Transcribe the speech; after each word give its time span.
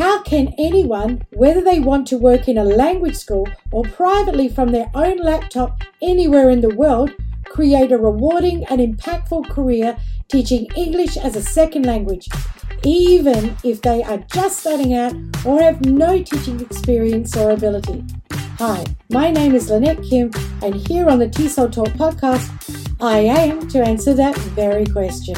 How 0.00 0.22
can 0.22 0.54
anyone, 0.56 1.26
whether 1.34 1.60
they 1.60 1.78
want 1.78 2.06
to 2.06 2.16
work 2.16 2.48
in 2.48 2.56
a 2.56 2.64
language 2.64 3.16
school 3.16 3.46
or 3.70 3.82
privately 3.82 4.48
from 4.48 4.72
their 4.72 4.90
own 4.94 5.18
laptop 5.18 5.82
anywhere 6.00 6.48
in 6.48 6.62
the 6.62 6.74
world, 6.74 7.10
create 7.44 7.92
a 7.92 7.98
rewarding 7.98 8.64
and 8.70 8.80
impactful 8.80 9.50
career 9.50 9.98
teaching 10.28 10.68
English 10.74 11.18
as 11.18 11.36
a 11.36 11.42
second 11.42 11.84
language, 11.84 12.30
even 12.82 13.54
if 13.62 13.82
they 13.82 14.02
are 14.02 14.24
just 14.32 14.60
starting 14.60 14.94
out 14.94 15.12
or 15.44 15.60
have 15.60 15.84
no 15.84 16.22
teaching 16.22 16.58
experience 16.62 17.36
or 17.36 17.50
ability? 17.50 18.02
Hi, 18.58 18.82
my 19.10 19.30
name 19.30 19.54
is 19.54 19.68
Lynette 19.68 20.02
Kim, 20.02 20.30
and 20.62 20.76
here 20.76 21.10
on 21.10 21.18
the 21.18 21.28
TESOL 21.28 21.70
Talk 21.70 21.88
podcast, 21.88 22.48
I 23.02 23.18
aim 23.18 23.68
to 23.68 23.82
answer 23.82 24.14
that 24.14 24.34
very 24.56 24.86
question. 24.86 25.36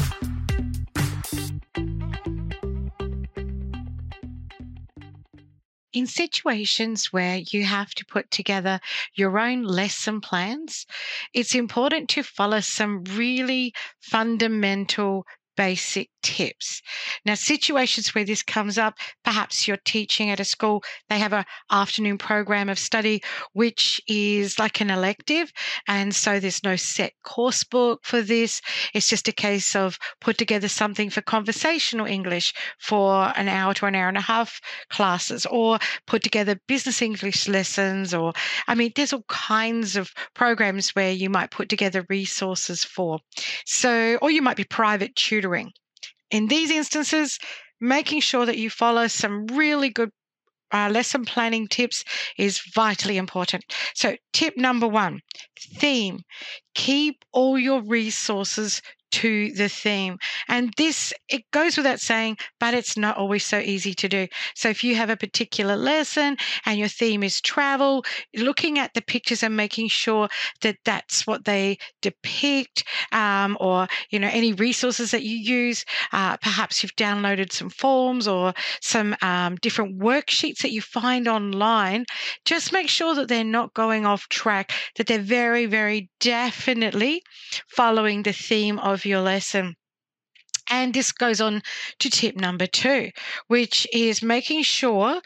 In 5.93 6.07
situations 6.07 7.13
where 7.13 7.37
you 7.37 7.63
have 7.63 7.93
to 7.95 8.05
put 8.05 8.29
together 8.31 8.79
your 9.13 9.37
own 9.39 9.63
lesson 9.63 10.21
plans, 10.21 10.85
it's 11.33 11.55
important 11.55 12.09
to 12.09 12.23
follow 12.23 12.59
some 12.59 13.03
really 13.05 13.73
fundamental 14.01 15.25
basic 15.55 16.09
tips. 16.23 16.81
Now, 17.25 17.35
situations 17.35 18.15
where 18.15 18.25
this 18.25 18.41
comes 18.41 18.77
up, 18.77 18.95
perhaps 19.23 19.67
you're 19.67 19.77
teaching 19.77 20.29
at 20.29 20.39
a 20.39 20.45
school, 20.45 20.83
they 21.09 21.19
have 21.19 21.33
an 21.33 21.45
afternoon 21.71 22.17
program 22.17 22.69
of 22.69 22.79
study, 22.79 23.21
which 23.51 24.01
is 24.07 24.57
like 24.57 24.81
an 24.81 24.89
elective. 24.89 25.51
And 25.87 26.15
so 26.15 26.39
there's 26.39 26.63
no 26.63 26.75
set 26.75 27.13
course 27.23 27.63
book 27.63 28.01
for 28.03 28.21
this. 28.21 28.61
It's 28.93 29.09
just 29.09 29.27
a 29.27 29.33
case 29.33 29.75
of 29.75 29.97
put 30.21 30.37
together 30.37 30.67
something 30.67 31.09
for 31.09 31.21
conversational 31.21 32.05
English 32.05 32.53
for 32.79 33.33
an 33.35 33.47
hour 33.47 33.73
to 33.75 33.85
an 33.85 33.95
hour 33.95 34.07
and 34.07 34.17
a 34.17 34.21
half 34.21 34.59
classes, 34.89 35.45
or 35.45 35.79
put 36.07 36.23
together 36.23 36.59
business 36.67 37.01
English 37.01 37.47
lessons, 37.47 38.13
or 38.13 38.33
I 38.67 38.75
mean, 38.75 38.91
there's 38.95 39.13
all 39.13 39.25
kinds 39.27 39.95
of 39.95 40.11
programs 40.33 40.89
where 40.91 41.11
you 41.11 41.29
might 41.29 41.51
put 41.51 41.69
together 41.69 42.05
resources 42.09 42.83
for. 42.83 43.19
So, 43.65 44.17
or 44.21 44.31
you 44.31 44.41
might 44.41 44.57
be 44.57 44.63
private 44.63 45.15
tutoring. 45.15 45.42
In 46.31 46.47
these 46.47 46.71
instances, 46.71 47.39
making 47.79 48.21
sure 48.21 48.45
that 48.45 48.57
you 48.57 48.69
follow 48.69 49.07
some 49.07 49.47
really 49.47 49.89
good 49.89 50.09
uh, 50.73 50.89
lesson 50.89 51.25
planning 51.25 51.67
tips 51.67 52.03
is 52.37 52.61
vitally 52.73 53.17
important. 53.17 53.63
So, 53.93 54.17
tip 54.33 54.57
number 54.57 54.87
one 54.87 55.21
theme. 55.59 56.21
Keep 56.73 57.23
all 57.31 57.59
your 57.59 57.81
resources 57.83 58.81
to 59.21 59.51
the 59.53 59.69
theme. 59.69 60.17
And 60.47 60.73
this, 60.75 61.13
it 61.29 61.43
goes 61.51 61.77
without 61.77 61.99
saying, 61.99 62.37
but 62.59 62.73
it's 62.73 62.97
not 62.97 63.17
always 63.17 63.45
so 63.45 63.59
easy 63.59 63.93
to 63.93 64.09
do. 64.09 64.27
So 64.55 64.69
if 64.69 64.83
you 64.83 64.95
have 64.95 65.11
a 65.11 65.17
particular 65.17 65.75
lesson 65.75 66.37
and 66.65 66.79
your 66.79 66.87
theme 66.87 67.21
is 67.21 67.39
travel, 67.41 68.03
looking 68.35 68.79
at 68.79 68.93
the 68.93 69.01
pictures 69.01 69.43
and 69.43 69.55
making 69.55 69.89
sure 69.89 70.29
that 70.61 70.77
that's 70.83 71.27
what 71.27 71.45
they 71.45 71.77
depict, 72.01 72.83
um, 73.11 73.55
or, 73.59 73.87
you 74.09 74.19
know, 74.19 74.29
any 74.31 74.53
resources 74.53 75.11
that 75.11 75.23
you 75.23 75.37
use. 75.37 75.85
Uh, 76.11 76.37
perhaps 76.37 76.81
you've 76.81 76.95
downloaded 76.95 77.51
some 77.51 77.69
forms 77.69 78.27
or 78.27 78.53
some 78.81 79.15
um, 79.21 79.55
different 79.57 79.99
worksheets 79.99 80.61
that 80.63 80.71
you 80.71 80.81
find 80.81 81.27
online. 81.27 82.03
Just 82.45 82.73
make 82.73 82.89
sure 82.89 83.13
that 83.15 83.27
they're 83.27 83.43
not 83.43 83.73
going 83.73 84.05
off 84.05 84.27
track, 84.29 84.73
that 84.95 85.05
they're 85.07 85.19
very, 85.19 85.67
very 85.67 86.09
definitely 86.19 87.21
following 87.67 88.23
the 88.23 88.33
theme 88.33 88.79
of 88.79 89.02
your 89.09 89.21
lesson. 89.21 89.75
And 90.69 90.93
this 90.93 91.11
goes 91.11 91.41
on 91.41 91.61
to 91.99 92.09
tip 92.09 92.35
number 92.35 92.67
two, 92.67 93.11
which 93.47 93.85
is 93.93 94.23
making 94.23 94.63
sure 94.63 95.21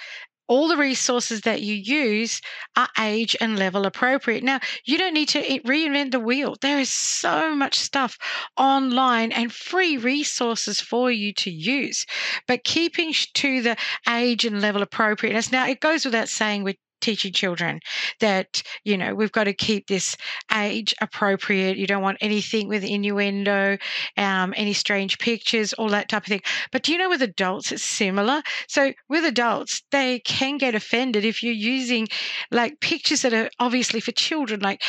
all 0.47 0.67
the 0.67 0.77
resources 0.77 1.41
that 1.41 1.61
you 1.61 1.75
use 1.75 2.41
are 2.75 2.87
age 2.97 3.35
and 3.41 3.59
level 3.59 3.85
appropriate. 3.85 4.43
Now, 4.43 4.59
you 4.85 4.97
don't 4.97 5.13
need 5.13 5.29
to 5.29 5.41
reinvent 5.41 6.11
the 6.11 6.19
wheel. 6.19 6.55
There 6.61 6.79
is 6.79 6.89
so 6.89 7.53
much 7.53 7.77
stuff 7.77 8.17
online 8.55 9.31
and 9.31 9.51
free 9.51 9.97
resources 9.97 10.79
for 10.79 11.11
you 11.11 11.33
to 11.33 11.51
use, 11.51 12.05
but 12.47 12.63
keeping 12.63 13.13
to 13.35 13.61
the 13.61 13.77
age 14.09 14.45
and 14.45 14.61
level 14.61 14.81
appropriateness. 14.81 15.51
Now, 15.51 15.67
it 15.67 15.81
goes 15.81 16.05
without 16.05 16.29
saying 16.29 16.63
with 16.63 16.77
teaching 17.01 17.33
children 17.33 17.79
that 18.19 18.63
you 18.83 18.97
know 18.97 19.13
we've 19.13 19.31
got 19.31 19.45
to 19.45 19.53
keep 19.53 19.87
this 19.87 20.15
age 20.55 20.93
appropriate. 21.01 21.77
You 21.77 21.87
don't 21.87 22.01
want 22.01 22.17
anything 22.21 22.67
with 22.67 22.83
innuendo 22.83 23.77
um, 24.17 24.53
any 24.57 24.73
strange 24.73 25.17
pictures 25.19 25.73
all 25.73 25.89
that 25.89 26.09
type 26.09 26.23
of 26.23 26.27
thing. 26.27 26.41
But 26.71 26.83
do 26.83 26.91
you 26.91 26.97
know 26.97 27.09
with 27.09 27.21
adults 27.21 27.71
it's 27.71 27.83
similar? 27.83 28.41
So 28.67 28.93
with 29.09 29.25
adults 29.25 29.83
they 29.91 30.19
can 30.19 30.57
get 30.57 30.75
offended 30.75 31.25
if 31.25 31.43
you're 31.43 31.53
using 31.53 32.07
like 32.51 32.79
pictures 32.79 33.21
that 33.21 33.33
are 33.33 33.49
obviously 33.59 33.99
for 33.99 34.11
children 34.11 34.59
like 34.61 34.81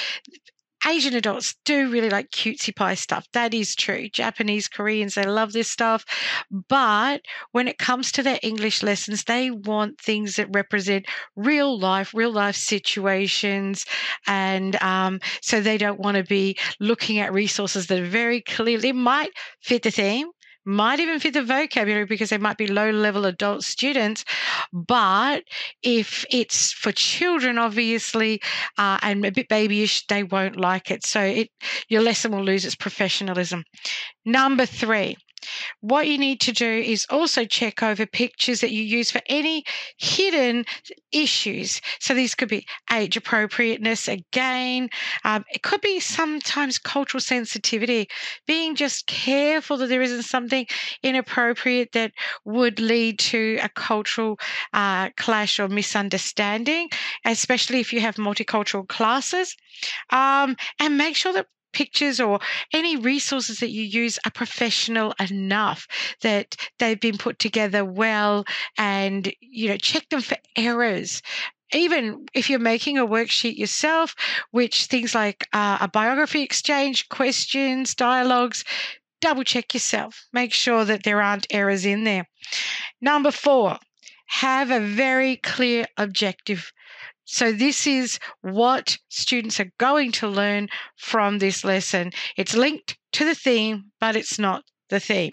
Asian 0.87 1.15
adults 1.15 1.57
do 1.65 1.91
really 1.91 2.11
like 2.11 2.31
cutesy 2.31 2.75
pie 2.75 2.95
stuff. 2.95 3.27
That 3.33 3.53
is 3.55 3.75
true. 3.75 4.09
Japanese, 4.09 4.69
Koreans, 4.69 5.15
they 5.15 5.25
love 5.25 5.53
this 5.53 5.71
stuff. 5.71 6.05
But 6.51 7.23
when 7.53 7.69
it 7.69 7.79
comes 7.79 8.13
to 8.13 8.23
their 8.23 8.39
English 8.43 8.83
lessons, 8.83 9.25
they 9.25 9.51
want 9.51 10.01
things 10.01 10.37
that 10.37 10.49
represent 10.53 11.07
real 11.37 11.79
life, 11.79 12.15
real 12.15 12.33
life 12.33 12.57
situations. 12.57 13.85
And 14.27 14.77
um, 14.83 15.21
so 15.43 15.61
they 15.61 15.79
don't 15.79 16.01
want 16.01 16.17
to 16.17 16.25
be 16.25 16.57
looking 16.81 17.19
at 17.19 17.33
resources 17.33 17.87
that 17.89 18.01
are 18.01 18.07
very 18.07 18.41
clearly 18.41 18.93
might 18.93 19.31
fit 19.61 19.83
the 19.83 19.91
theme, 19.91 20.29
might 20.69 21.01
even 21.01 21.19
fit 21.19 21.33
the 21.35 21.43
vocabulary 21.43 22.05
because 22.05 22.31
they 22.31 22.39
might 22.39 22.59
be 22.59 22.67
low 22.67 22.91
level 22.91 23.25
adult 23.25 23.65
students. 23.65 24.25
But 24.73 25.45
if 25.83 26.27
it's 26.31 26.73
for 26.73 26.93
children, 26.93 27.59
obviously, 27.59 28.41
uh, 28.77 28.99
and 29.03 29.25
a 29.25 29.33
bit 29.33 29.49
babyish, 29.49 30.07
they 30.07 30.23
won't 30.23 30.57
like 30.57 30.91
it. 30.91 31.07
So 31.07 31.23
it, 31.23 31.49
your 31.89 32.03
lesson 32.03 32.33
will 32.33 32.45
lose 32.45 32.65
its 32.65 32.77
professionalism. 32.77 33.65
Number 34.27 34.67
three, 34.67 35.17
what 35.81 36.07
you 36.07 36.19
need 36.19 36.41
to 36.41 36.53
do 36.53 36.69
is 36.69 37.07
also 37.11 37.45
check 37.45 37.83
over 37.83 38.07
pictures 38.07 38.61
that 38.61 38.71
you 38.71 38.83
use 38.83 39.11
for 39.11 39.21
any 39.29 39.65
hidden 39.99 40.65
issues. 41.13 41.81
So 42.01 42.15
these 42.15 42.35
could 42.35 42.49
be 42.49 42.67
age 42.93 43.17
appropriateness 43.17 44.09
again. 44.09 44.91
Um, 45.25 45.45
it 45.53 45.63
could 45.63 45.81
be 45.81 46.01
sometimes 46.01 46.79
cultural 46.79 47.21
sensitivity, 47.21 48.09
being 48.47 48.75
just 48.75 49.07
careful 49.07 49.77
that 49.79 49.89
there 49.89 50.03
isn't 50.03 50.25
something 50.25 50.67
inappropriate 51.03 51.93
that 51.93 52.13
would 52.45 52.81
lead 52.81 53.19
to 53.19 53.59
a 53.63 53.69
cultural 53.69 54.39
uh, 54.73 55.11
clash 55.17 55.59
or 55.59 55.69
misunderstanding, 55.69 56.89
especially 57.25 57.81
if 57.81 57.93
you 57.93 58.01
have 58.01 58.17
multicultural 58.17 58.87
classes. 58.89 59.57
Um, 60.11 60.57
and 60.81 60.99
make 60.99 61.17
sure 61.17 61.33
that 61.33 61.47
pictures 61.73 62.21
or 62.21 62.41
any 62.73 62.97
resources 62.97 63.59
that 63.61 63.71
you 63.71 63.83
use 63.83 64.19
are 64.25 64.31
professional 64.31 65.15
enough 65.31 65.87
that 66.23 66.57
they've 66.79 67.01
been 67.01 67.19
put 67.19 67.39
together 67.39 67.85
well 67.85 68.45
and 68.77 69.33
you 69.41 69.69
know 69.69 69.77
check 69.77 70.09
them 70.09 70.21
for 70.21 70.37
errors 70.57 71.23
even 71.75 72.27
if 72.33 72.49
you're 72.49 72.59
making 72.59 72.97
a 72.97 73.07
worksheet 73.07 73.59
yourself, 73.59 74.15
which 74.53 74.87
things 74.87 75.15
like 75.15 75.47
uh, 75.53 75.79
a 75.83 75.89
biography 75.89 76.43
exchange, 76.43 77.09
questions, 77.11 77.95
dialogues, 77.95 78.65
double 79.21 79.45
check 79.45 79.75
yourself. 79.75 80.27
Make 80.33 80.53
sure 80.53 80.85
that 80.85 81.03
there 81.03 81.21
aren't 81.21 81.47
errors 81.51 81.85
in 81.85 82.05
there. 82.05 82.27
Number 83.01 83.31
four, 83.31 83.79
have 84.27 84.71
a 84.71 84.81
very 84.81 85.37
clear 85.37 85.87
objective 85.97 86.73
so, 87.31 87.53
this 87.53 87.87
is 87.87 88.19
what 88.41 88.97
students 89.11 89.61
are 89.61 89.71
going 89.79 90.13
to 90.13 90.27
learn 90.27 90.69
from 90.97 91.39
this 91.39 91.63
lesson. 91.63 92.11
It's 92.39 92.57
linked 92.57 92.97
to 93.13 93.27
the 93.27 93.35
theme, 93.35 93.93
but 94.01 94.17
it's 94.17 94.39
not 94.39 94.65
the 94.89 94.99
theme. 94.99 95.33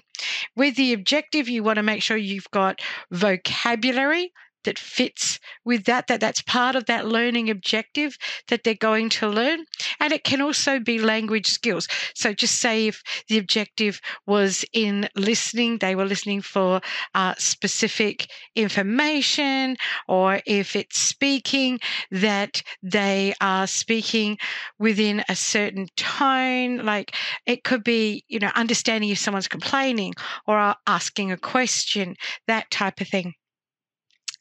With 0.58 0.76
the 0.76 0.92
objective, 0.92 1.48
you 1.48 1.64
want 1.64 1.78
to 1.78 1.84
make 1.84 2.04
sure 2.04 2.18
you've 2.18 2.52
got 2.52 2.82
vocabulary 3.12 4.34
that 4.66 4.78
fits 4.78 5.40
with 5.64 5.86
that, 5.86 6.08
that 6.08 6.20
that's 6.20 6.42
part 6.42 6.76
of 6.76 6.86
that 6.86 7.08
learning 7.08 7.50
objective 7.50 8.18
that 8.50 8.64
they're 8.64 8.76
going 8.76 9.10
to 9.10 9.28
learn. 9.28 9.66
And 10.00 10.14
it 10.14 10.24
can 10.24 10.42
also 10.42 10.80
be 10.80 11.00
language 11.00 11.48
skills. 11.48 11.88
So 12.14 12.34
just 12.34 12.60
say 12.60 12.88
if 12.88 13.02
the 13.28 13.38
objective 13.38 14.02
was 14.28 14.66
in 14.74 15.10
listening, 15.16 15.78
they 15.78 15.96
were 15.96 16.06
listening 16.06 16.42
for 16.42 16.82
uh, 17.14 17.34
specific 17.38 18.28
information, 18.56 19.78
or 20.08 20.42
if 20.46 20.76
it's 20.76 21.00
speaking, 21.00 21.80
that 22.12 22.62
they 22.84 23.34
are 23.42 23.68
speaking 23.68 24.38
within 24.80 25.24
a 25.30 25.36
certain 25.36 25.88
tone. 25.96 26.78
Like 26.78 27.16
it 27.46 27.64
could 27.64 27.84
be, 27.84 28.24
you 28.28 28.40
know, 28.40 28.52
understanding 28.56 29.10
if 29.10 29.20
someone's 29.20 29.48
complaining 29.48 30.14
or 30.48 30.76
asking 30.88 31.32
a 31.32 31.38
question, 31.38 32.16
that 32.48 32.70
type 32.72 33.02
of 33.02 33.08
thing. 33.08 33.34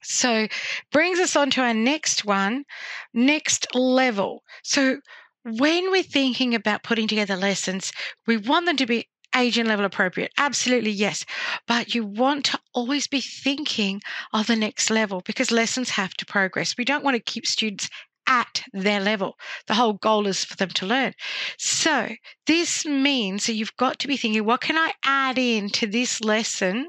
So, 0.05 0.47
brings 0.93 1.19
us 1.19 1.37
on 1.37 1.51
to 1.53 1.62
our 1.62 1.75
next 1.75 2.25
one, 2.25 2.65
next 3.12 3.67
level. 3.75 4.43
So, 4.62 4.99
when 5.45 5.91
we're 5.91 6.03
thinking 6.03 6.55
about 6.55 6.83
putting 6.83 7.09
together 7.09 7.37
lessons, 7.37 7.93
we 8.27 8.37
want 8.37 8.67
them 8.67 8.77
to 8.77 8.87
be 8.87 9.09
age 9.35 9.59
and 9.59 9.69
level 9.69 9.85
appropriate? 9.85 10.33
Absolutely, 10.39 10.91
yes. 10.91 11.25
But 11.67 11.95
you 11.95 12.06
want 12.06 12.47
to 12.47 12.61
always 12.73 13.06
be 13.06 13.21
thinking 13.21 14.01
of 14.33 14.47
the 14.47 14.56
next 14.56 14.91
level 14.91 15.23
because 15.25 15.51
lessons 15.51 15.91
have 15.91 16.15
to 16.15 16.27
progress. 16.27 16.77
We 16.79 16.85
don't 16.85 17.05
want 17.05 17.17
to 17.17 17.23
keep 17.33 17.47
students 17.47 17.89
at 18.27 18.62
their 18.73 19.00
level. 19.00 19.37
The 19.67 19.75
whole 19.75 19.95
goal 19.95 20.27
is 20.27 20.45
for 20.45 20.57
them 20.57 20.71
to 20.71 20.87
learn. 20.87 21.12
So, 21.59 22.15
this 22.47 22.87
means 22.87 23.47
that 23.47 23.55
you've 23.55 23.77
got 23.77 23.99
to 24.00 24.09
be 24.09 24.17
thinking 24.17 24.45
what 24.45 24.62
can 24.62 24.79
I 24.79 24.93
add 25.05 25.39
in 25.39 25.69
to 25.71 25.87
this 25.87 26.21
lesson 26.23 26.89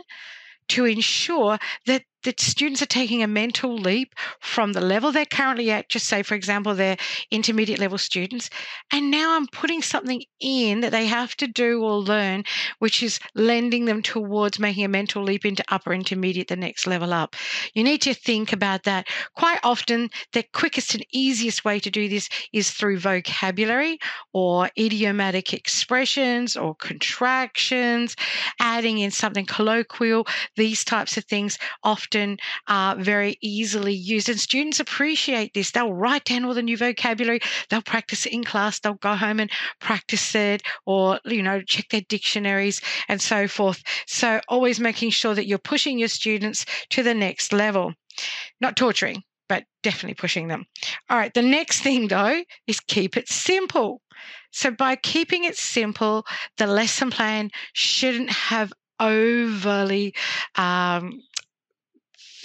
to 0.70 0.86
ensure 0.86 1.60
that 1.86 2.04
that 2.26 2.40
students 2.40 2.82
are 2.82 2.88
taking 2.88 3.24
a 3.24 3.28
mental 3.28 3.76
leap 3.76 4.14
from 4.40 4.74
the 4.74 4.82
level 4.82 5.12
they're 5.12 5.26
currently 5.26 5.72
at, 5.72 5.90
just 5.90 6.08
say, 6.08 6.24
for 6.24 6.36
example, 6.36 6.74
they're 6.74 6.98
intermediate 7.32 7.80
level 7.80 7.98
students, 7.98 8.50
and 8.92 9.10
now 9.10 9.36
I'm 9.36 9.48
putting 9.48 9.82
something 9.82 10.24
in 10.40 10.82
that 10.82 10.92
they 10.92 11.06
have 11.06 11.36
to 11.38 11.48
do 11.48 11.84
or 11.84 11.98
learn, 11.98 12.44
which 12.80 13.02
is 13.02 13.20
lending 13.36 13.86
them 13.86 14.02
towards 14.02 14.60
making 14.60 14.84
a 14.84 14.90
mental 14.90 15.24
leap 15.24 15.46
into 15.46 15.64
upper 15.70 15.94
intermediate, 15.94 16.48
the 16.48 16.56
next 16.56 16.88
level 16.88 17.14
up. 17.14 17.36
You 17.74 17.84
need 17.84 18.02
to 18.02 18.14
think 18.14 18.52
about 18.52 18.84
that. 18.84 19.08
Quite 19.36 19.60
often, 19.64 20.10
the 20.34 20.44
quickest 20.54 20.96
and 20.96 21.06
easiest 21.12 21.64
way 21.64 21.80
to 21.80 21.92
do 21.92 22.10
this 22.10 22.28
is 22.52 22.72
through 22.72 23.00
vocabulary 23.00 24.00
or 24.34 24.70
idiomatic 24.78 25.54
expressions 25.54 26.58
or 26.58 26.76
contractions, 26.76 28.16
adding 28.60 28.98
in 28.98 29.12
something 29.12 29.46
colloquial. 29.46 30.28
These 30.56 30.84
types 30.84 31.18
of 31.18 31.26
things 31.26 31.58
often 31.84 32.15
often 32.16 32.38
are 32.68 32.96
very 32.96 33.38
easily 33.42 33.94
used. 33.94 34.30
And 34.30 34.40
students 34.40 34.80
appreciate 34.80 35.54
this. 35.54 35.72
They'll 35.72 35.94
write 35.94 36.26
down 36.26 36.46
all 36.46 36.54
the 36.54 36.62
new 36.62 36.78
vocabulary, 36.78 37.40
they'll 37.70 37.82
practice 37.82 38.26
it 38.26 38.34
in 38.34 38.44
class, 38.44 38.80
they'll 38.80 38.94
go 38.96 39.16
home 39.16 39.40
and 39.40 39.52
practice 39.80 40.34
it 40.36 40.64
or, 40.86 41.20
you 41.26 41.44
know, 41.44 41.62
check 41.62 41.90
their 41.90 42.02
dictionaries 42.08 42.82
and 43.08 43.22
so 43.22 43.48
forth. 43.48 43.84
So, 44.08 44.40
always 44.48 44.80
making 44.80 45.12
sure 45.12 45.36
that 45.36 45.48
you're 45.48 45.58
pushing 45.58 46.00
your 46.00 46.08
students 46.08 46.66
to 46.92 47.04
the 47.04 47.14
next 47.14 47.52
level, 47.54 47.94
not 48.62 48.78
torturing. 48.78 49.24
But 49.48 49.66
definitely 49.84 50.16
pushing 50.16 50.48
them. 50.48 50.66
All 51.08 51.20
right, 51.20 51.32
the 51.32 51.44
next 51.44 51.82
thing 51.82 52.08
though 52.08 52.42
is 52.66 52.80
keep 52.80 53.16
it 53.16 53.30
simple. 53.30 54.02
So, 54.52 54.72
by 54.72 54.96
keeping 54.96 55.44
it 55.44 55.56
simple, 55.56 56.26
the 56.58 56.66
lesson 56.66 57.12
plan 57.12 57.52
shouldn't 57.74 58.32
have 58.32 58.74
overly 59.00 60.16
um, 60.56 61.22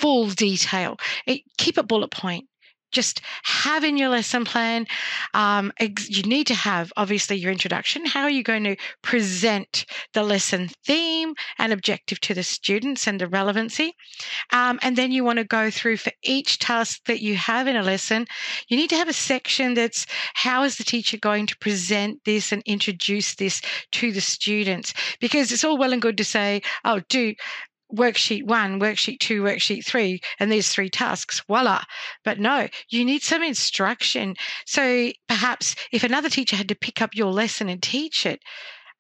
full 0.01 0.29
detail. 0.31 0.97
It, 1.27 1.43
keep 1.59 1.79
it 1.79 1.87
bullet 1.87 2.11
point. 2.11 2.47
Just 2.93 3.21
have 3.45 3.85
in 3.85 3.97
your 3.97 4.09
lesson 4.09 4.45
plan. 4.45 4.87
Um, 5.33 5.73
you 5.79 6.23
need 6.25 6.49
to 6.49 6.55
have 6.55 6.93
obviously 6.97 7.37
your 7.37 7.53
introduction. 7.53 8.05
How 8.05 8.23
are 8.23 8.31
you 8.31 8.43
going 8.43 8.65
to 8.65 8.77
present 9.03 9.85
the 10.13 10.25
lesson 10.25 10.71
theme 10.85 11.35
and 11.59 11.73
objective 11.73 12.21
to 12.23 12.35
the 12.35 12.43
students 12.43 13.07
and 13.07 13.21
the 13.21 13.29
relevancy? 13.29 13.95
Um, 14.53 14.81
and 14.83 14.97
then 14.97 15.13
you 15.13 15.23
want 15.23 15.39
to 15.39 15.45
go 15.45 15.71
through 15.71 15.99
for 15.99 16.13
each 16.25 16.59
task 16.59 17.03
that 17.07 17.23
you 17.23 17.37
have 17.37 17.69
in 17.69 17.77
a 17.77 17.83
lesson. 17.83 18.27
You 18.69 18.77
need 18.77 18.91
to 18.91 18.97
have 18.97 19.09
a 19.09 19.13
section 19.13 19.75
that's 19.75 20.07
how 20.35 20.65
is 20.65 20.77
the 20.77 20.85
teacher 20.85 21.17
going 21.17 21.47
to 21.47 21.59
present 21.59 22.19
this 22.25 22.51
and 22.51 22.63
introduce 22.67 23.37
this 23.37 23.63
to 23.93 24.11
the 24.11 24.21
students? 24.21 24.93
Because 25.21 25.53
it's 25.53 25.65
all 25.65 25.79
well 25.79 25.93
and 25.93 26.03
good 26.03 26.17
to 26.17 26.25
say, 26.25 26.63
oh, 26.85 27.03
do 27.09 27.35
worksheet 27.95 28.45
one, 28.45 28.81
worksheet 28.81 29.21
two, 29.21 29.43
worksheet 29.43 29.85
three, 29.85 30.21
and 30.39 30.51
there's 30.51 30.69
three 30.69 30.91
tasks, 30.91 31.43
voila. 31.47 31.83
But 32.25 32.39
no, 32.39 32.69
you 32.89 33.05
need 33.05 33.23
some 33.23 33.43
instruction. 33.43 34.37
So 34.67 35.11
perhaps 35.29 35.77
if 35.93 36.05
another 36.05 36.29
teacher 36.29 36.57
had 36.57 36.69
to 36.69 36.75
pick 36.75 37.03
up 37.03 37.15
your 37.15 37.33
lesson 37.33 37.69
and 37.69 37.83
teach 37.83 38.27
it, 38.27 38.41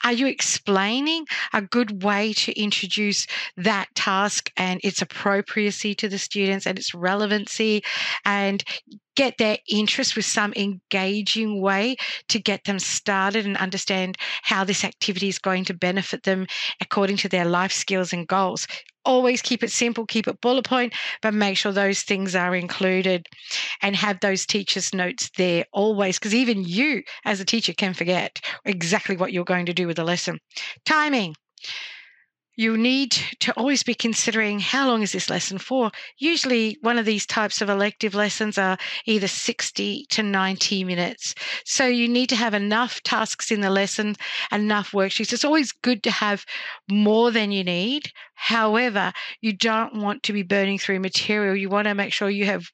are 0.04 0.12
you 0.12 0.26
explaining 0.26 1.26
a 1.52 1.62
good 1.62 2.02
way 2.02 2.32
to 2.34 2.58
introduce 2.58 3.26
that 3.56 3.88
task 3.94 4.50
and 4.56 4.80
its 4.82 5.02
appropriacy 5.02 5.94
to 5.96 6.08
the 6.08 6.18
students 6.18 6.66
and 6.66 6.78
its 6.78 6.94
relevancy 6.94 7.82
and 8.24 8.64
get 9.16 9.36
their 9.38 9.58
interest 9.68 10.16
with 10.16 10.24
some 10.24 10.52
engaging 10.54 11.60
way 11.60 11.96
to 12.28 12.38
get 12.38 12.64
them 12.64 12.78
started 12.78 13.44
and 13.44 13.56
understand 13.58 14.16
how 14.42 14.64
this 14.64 14.84
activity 14.84 15.28
is 15.28 15.38
going 15.38 15.64
to 15.64 15.74
benefit 15.74 16.22
them 16.22 16.46
according 16.80 17.16
to 17.18 17.28
their 17.28 17.44
life 17.44 17.72
skills 17.72 18.12
and 18.12 18.26
goals. 18.28 18.66
Always 19.04 19.40
keep 19.40 19.62
it 19.62 19.70
simple, 19.70 20.04
keep 20.06 20.28
it 20.28 20.40
bullet 20.40 20.64
point, 20.64 20.94
but 21.22 21.32
make 21.32 21.56
sure 21.56 21.72
those 21.72 22.02
things 22.02 22.34
are 22.34 22.54
included 22.54 23.26
and 23.80 23.96
have 23.96 24.20
those 24.20 24.44
teachers' 24.44 24.92
notes 24.92 25.30
there 25.36 25.64
always, 25.72 26.18
because 26.18 26.34
even 26.34 26.64
you 26.64 27.02
as 27.24 27.40
a 27.40 27.44
teacher 27.44 27.72
can 27.72 27.94
forget 27.94 28.40
exactly 28.64 29.16
what 29.16 29.32
you're 29.32 29.44
going 29.44 29.66
to 29.66 29.74
do 29.74 29.86
with 29.86 29.96
the 29.96 30.04
lesson. 30.04 30.38
Timing 30.84 31.34
you 32.60 32.76
need 32.76 33.12
to 33.38 33.54
always 33.54 33.82
be 33.82 33.94
considering 33.94 34.60
how 34.60 34.86
long 34.86 35.00
is 35.00 35.12
this 35.12 35.30
lesson 35.30 35.56
for. 35.56 35.90
Usually, 36.18 36.76
one 36.82 36.98
of 36.98 37.06
these 37.06 37.24
types 37.24 37.62
of 37.62 37.70
elective 37.70 38.14
lessons 38.14 38.58
are 38.58 38.76
either 39.06 39.28
60 39.28 40.04
to 40.10 40.22
90 40.22 40.84
minutes. 40.84 41.34
So, 41.64 41.86
you 41.86 42.06
need 42.06 42.28
to 42.28 42.36
have 42.36 42.52
enough 42.52 43.02
tasks 43.02 43.50
in 43.50 43.62
the 43.62 43.70
lesson, 43.70 44.14
enough 44.52 44.90
worksheets. 44.90 45.32
It's 45.32 45.42
always 45.42 45.72
good 45.72 46.02
to 46.02 46.10
have 46.10 46.44
more 46.90 47.30
than 47.30 47.50
you 47.50 47.64
need. 47.64 48.12
However, 48.34 49.14
you 49.40 49.54
don't 49.54 49.94
want 49.94 50.22
to 50.24 50.34
be 50.34 50.42
burning 50.42 50.78
through 50.78 51.00
material. 51.00 51.56
You 51.56 51.70
want 51.70 51.88
to 51.88 51.94
make 51.94 52.12
sure 52.12 52.28
you 52.28 52.44
have 52.44 52.66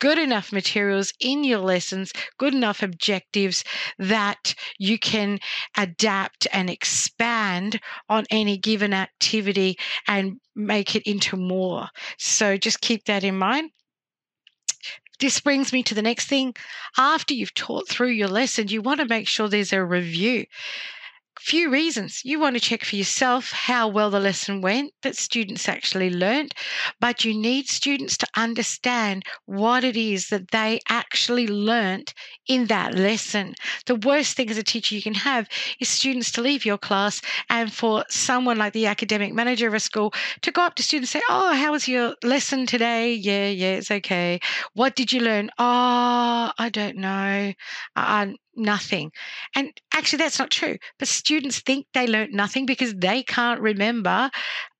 good 0.00 0.18
enough 0.18 0.52
materials 0.52 1.12
in 1.20 1.44
your 1.44 1.58
lessons, 1.58 2.12
good 2.38 2.54
enough 2.54 2.82
objectives 2.82 3.62
that 3.98 4.54
you 4.78 4.98
can 4.98 5.38
adapt 5.76 6.48
and 6.52 6.68
expand 6.68 7.80
on 8.08 8.24
any 8.30 8.56
given 8.56 8.92
activity 8.92 9.78
and 10.08 10.40
make 10.56 10.96
it 10.96 11.08
into 11.08 11.36
more. 11.36 11.88
So 12.18 12.56
just 12.56 12.80
keep 12.80 13.04
that 13.04 13.22
in 13.22 13.38
mind. 13.38 13.70
This 15.20 15.38
brings 15.38 15.72
me 15.72 15.82
to 15.82 15.94
the 15.94 16.02
next 16.02 16.28
thing. 16.28 16.54
After 16.96 17.34
you've 17.34 17.54
taught 17.54 17.86
through 17.86 18.08
your 18.08 18.28
lesson, 18.28 18.68
you 18.68 18.80
want 18.80 19.00
to 19.00 19.06
make 19.06 19.28
sure 19.28 19.48
there's 19.48 19.72
a 19.72 19.84
review 19.84 20.46
few 21.40 21.70
reasons. 21.70 22.20
You 22.24 22.38
want 22.38 22.56
to 22.56 22.60
check 22.60 22.84
for 22.84 22.96
yourself 22.96 23.50
how 23.50 23.88
well 23.88 24.10
the 24.10 24.20
lesson 24.20 24.60
went 24.60 24.92
that 25.02 25.16
students 25.16 25.68
actually 25.68 26.10
learned, 26.10 26.52
but 27.00 27.24
you 27.24 27.34
need 27.34 27.66
students 27.66 28.16
to 28.18 28.26
understand 28.36 29.24
what 29.46 29.82
it 29.82 29.96
is 29.96 30.28
that 30.28 30.50
they 30.50 30.80
actually 30.88 31.46
learnt 31.46 32.12
in 32.46 32.66
that 32.66 32.94
lesson. 32.94 33.54
The 33.86 33.94
worst 33.94 34.36
thing 34.36 34.50
as 34.50 34.58
a 34.58 34.62
teacher 34.62 34.94
you 34.94 35.02
can 35.02 35.14
have 35.14 35.48
is 35.80 35.88
students 35.88 36.30
to 36.32 36.42
leave 36.42 36.64
your 36.64 36.78
class 36.78 37.22
and 37.48 37.72
for 37.72 38.04
someone 38.08 38.58
like 38.58 38.74
the 38.74 38.86
academic 38.86 39.32
manager 39.32 39.66
of 39.68 39.74
a 39.74 39.80
school 39.80 40.12
to 40.42 40.52
go 40.52 40.62
up 40.62 40.74
to 40.76 40.82
students 40.82 41.14
and 41.14 41.22
say, 41.22 41.26
Oh, 41.30 41.54
how 41.54 41.72
was 41.72 41.88
your 41.88 42.14
lesson 42.22 42.66
today? 42.66 43.14
Yeah, 43.14 43.48
yeah, 43.48 43.76
it's 43.76 43.90
okay. 43.90 44.40
What 44.74 44.94
did 44.94 45.12
you 45.12 45.20
learn? 45.20 45.50
Oh, 45.58 46.52
I 46.58 46.68
don't 46.70 46.96
know. 46.96 47.52
Uh, 47.96 48.26
nothing. 48.60 49.12
And 49.54 49.72
actually, 49.94 50.18
that's 50.18 50.38
not 50.38 50.50
true. 50.50 50.76
But 50.98 51.08
students 51.08 51.60
think 51.60 51.86
they 51.92 52.06
learnt 52.06 52.32
nothing 52.32 52.66
because 52.66 52.94
they 52.94 53.22
can't 53.22 53.60
remember 53.60 54.30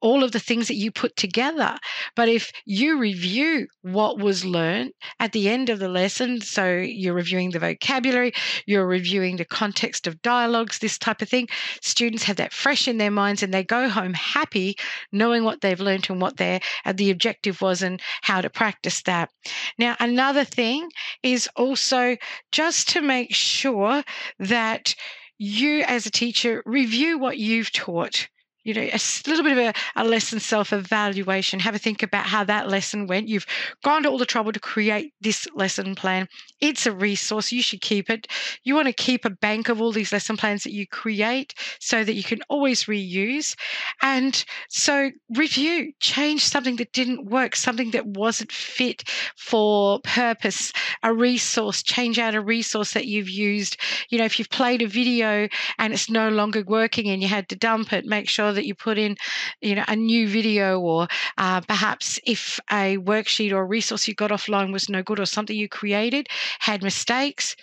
all 0.00 0.24
of 0.24 0.32
the 0.32 0.40
things 0.40 0.68
that 0.68 0.76
you 0.76 0.90
put 0.90 1.16
together. 1.16 1.76
But 2.16 2.28
if 2.28 2.50
you 2.64 2.98
review 2.98 3.66
what 3.82 4.18
was 4.18 4.44
learned 4.44 4.92
at 5.18 5.32
the 5.32 5.48
end 5.48 5.68
of 5.68 5.78
the 5.78 5.88
lesson, 5.88 6.40
so 6.40 6.76
you're 6.76 7.14
reviewing 7.14 7.50
the 7.50 7.58
vocabulary, 7.58 8.32
you're 8.66 8.86
reviewing 8.86 9.36
the 9.36 9.44
context 9.44 10.06
of 10.06 10.22
dialogues, 10.22 10.78
this 10.78 10.98
type 10.98 11.22
of 11.22 11.28
thing, 11.28 11.48
students 11.82 12.24
have 12.24 12.36
that 12.36 12.52
fresh 12.52 12.88
in 12.88 12.98
their 12.98 13.10
minds 13.10 13.42
and 13.42 13.52
they 13.52 13.64
go 13.64 13.88
home 13.88 14.14
happy 14.14 14.76
knowing 15.12 15.44
what 15.44 15.60
they've 15.60 15.80
learned 15.80 16.08
and 16.10 16.20
what 16.20 16.36
their 16.36 16.60
uh, 16.84 16.92
the 16.92 17.10
objective 17.10 17.60
was 17.60 17.82
and 17.82 18.00
how 18.22 18.40
to 18.40 18.50
practice 18.50 19.02
that. 19.02 19.30
Now, 19.78 19.96
another 20.00 20.44
thing 20.44 20.90
is 21.22 21.48
also 21.56 22.16
just 22.52 22.88
to 22.90 23.00
make 23.00 23.34
sure 23.34 24.02
that 24.38 24.94
you 25.38 25.82
as 25.86 26.04
a 26.06 26.10
teacher 26.10 26.62
review 26.66 27.18
what 27.18 27.38
you've 27.38 27.72
taught 27.72 28.28
you 28.64 28.74
know, 28.74 28.82
a 28.82 29.00
little 29.26 29.42
bit 29.42 29.52
of 29.52 29.58
a, 29.58 29.72
a 29.96 30.04
lesson 30.04 30.40
self 30.40 30.72
evaluation. 30.72 31.60
Have 31.60 31.74
a 31.74 31.78
think 31.78 32.02
about 32.02 32.26
how 32.26 32.44
that 32.44 32.68
lesson 32.68 33.06
went. 33.06 33.28
You've 33.28 33.46
gone 33.82 34.02
to 34.02 34.10
all 34.10 34.18
the 34.18 34.26
trouble 34.26 34.52
to 34.52 34.60
create 34.60 35.14
this 35.20 35.46
lesson 35.54 35.94
plan. 35.94 36.28
It's 36.60 36.86
a 36.86 36.92
resource. 36.92 37.52
You 37.52 37.62
should 37.62 37.80
keep 37.80 38.10
it. 38.10 38.26
You 38.64 38.74
want 38.74 38.88
to 38.88 38.92
keep 38.92 39.24
a 39.24 39.30
bank 39.30 39.68
of 39.68 39.80
all 39.80 39.92
these 39.92 40.12
lesson 40.12 40.36
plans 40.36 40.62
that 40.64 40.72
you 40.72 40.86
create 40.86 41.54
so 41.80 42.04
that 42.04 42.14
you 42.14 42.22
can 42.22 42.40
always 42.48 42.84
reuse. 42.84 43.56
And 44.02 44.44
so 44.68 45.10
review, 45.34 45.92
change 46.00 46.44
something 46.44 46.76
that 46.76 46.92
didn't 46.92 47.26
work, 47.26 47.56
something 47.56 47.92
that 47.92 48.06
wasn't 48.06 48.52
fit 48.52 49.04
for 49.36 50.00
purpose, 50.00 50.72
a 51.02 51.14
resource, 51.14 51.82
change 51.82 52.18
out 52.18 52.34
a 52.34 52.40
resource 52.40 52.92
that 52.92 53.06
you've 53.06 53.30
used. 53.30 53.78
You 54.10 54.18
know, 54.18 54.24
if 54.24 54.38
you've 54.38 54.50
played 54.50 54.82
a 54.82 54.86
video 54.86 55.48
and 55.78 55.92
it's 55.92 56.10
no 56.10 56.28
longer 56.28 56.62
working 56.66 57.08
and 57.08 57.22
you 57.22 57.28
had 57.28 57.48
to 57.48 57.56
dump 57.56 57.92
it, 57.92 58.04
make 58.04 58.28
sure 58.50 58.54
that 58.54 58.66
you 58.66 58.74
put 58.74 58.98
in, 58.98 59.16
you 59.60 59.74
know, 59.74 59.84
a 59.88 59.96
new 59.96 60.28
video 60.28 60.80
or 60.80 61.08
uh, 61.38 61.60
perhaps 61.62 62.18
if 62.26 62.58
a 62.70 62.96
worksheet 62.98 63.52
or 63.52 63.60
a 63.62 63.64
resource 63.64 64.08
you 64.08 64.14
got 64.14 64.30
offline 64.30 64.72
was 64.72 64.88
no 64.88 65.02
good 65.02 65.20
or 65.20 65.26
something 65.26 65.56
you 65.56 65.68
created 65.68 66.28
had 66.60 66.82
mistakes 66.82 67.56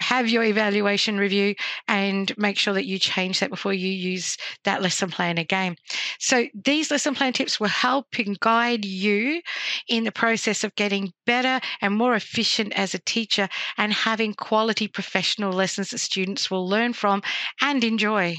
have 0.00 0.28
your 0.30 0.42
evaluation 0.42 1.18
review 1.18 1.54
and 1.86 2.32
make 2.38 2.56
sure 2.56 2.72
that 2.74 2.86
you 2.86 2.98
change 2.98 3.40
that 3.40 3.50
before 3.50 3.74
you 3.74 3.88
use 3.88 4.36
that 4.64 4.82
lesson 4.82 5.10
plan 5.10 5.36
again. 5.38 5.76
So, 6.18 6.46
these 6.54 6.90
lesson 6.90 7.14
plan 7.14 7.32
tips 7.34 7.60
will 7.60 7.68
help 7.68 8.06
and 8.18 8.38
guide 8.40 8.84
you 8.84 9.42
in 9.88 10.04
the 10.04 10.12
process 10.12 10.64
of 10.64 10.74
getting 10.74 11.12
better 11.26 11.60
and 11.82 11.94
more 11.94 12.14
efficient 12.14 12.72
as 12.74 12.94
a 12.94 12.98
teacher 12.98 13.48
and 13.76 13.92
having 13.92 14.34
quality 14.34 14.88
professional 14.88 15.52
lessons 15.52 15.90
that 15.90 15.98
students 15.98 16.50
will 16.50 16.66
learn 16.68 16.94
from 16.94 17.22
and 17.60 17.84
enjoy. 17.84 18.36